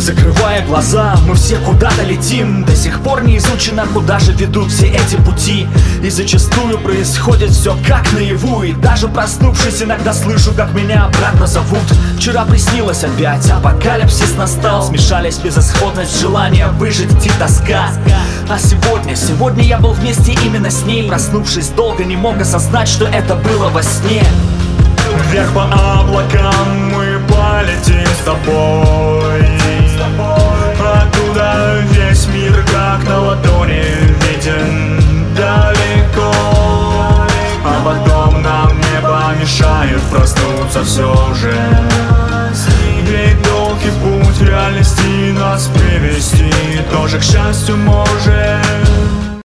Закрывая 0.00 0.64
глаза, 0.64 1.14
мы 1.26 1.34
все 1.34 1.56
куда-то 1.56 2.02
летим. 2.02 2.64
До 2.64 2.74
сих 2.74 3.02
пор 3.02 3.22
не 3.22 3.36
изучено, 3.36 3.86
куда 3.92 4.18
же 4.18 4.32
ведут 4.32 4.72
все 4.72 4.86
эти 4.86 5.16
пути. 5.16 5.68
И 6.02 6.08
зачастую 6.08 6.78
происходит 6.78 7.50
все 7.50 7.76
как 7.86 8.10
наяву. 8.14 8.62
И 8.62 8.72
даже 8.72 9.08
проснувшись, 9.08 9.82
иногда 9.82 10.14
слышу, 10.14 10.52
как 10.56 10.72
меня 10.72 11.04
обратно 11.04 11.46
зовут. 11.46 11.82
Вчера 12.16 12.46
приснилось 12.46 13.04
опять, 13.04 13.46
апокалипсис 13.50 14.36
настал. 14.38 14.82
Смешались 14.82 15.36
безысходность, 15.36 16.18
желание 16.18 16.68
выжить 16.68 17.26
и 17.26 17.30
тоска. 17.38 17.90
А 18.48 18.58
сегодня, 18.58 19.14
сегодня 19.14 19.64
я 19.64 19.78
был 19.78 19.92
вместе 19.92 20.32
именно 20.46 20.70
с 20.70 20.82
ней. 20.86 21.06
Проснувшись 21.10 21.68
долго, 21.68 22.06
не 22.06 22.16
мог 22.16 22.40
осознать, 22.40 22.88
что 22.88 23.04
это 23.04 23.34
было 23.34 23.68
во 23.68 23.82
сне. 23.82 24.24
Вверх 25.30 25.52
по 25.52 25.64
облакам 25.64 26.90
мы 26.90 27.20
полетим 27.28 28.06
с 28.06 28.24
тобой 28.24 28.89
проснуться 40.10 40.84
все 40.84 41.34
же 41.34 41.54
Ведь 43.02 43.42
долгий 43.42 43.90
путь 44.02 44.40
реальности 44.40 45.32
нас 45.32 45.68
привести. 45.68 46.50
Тоже 46.92 47.18
к 47.18 47.22
счастью 47.22 47.76
может 47.76 48.79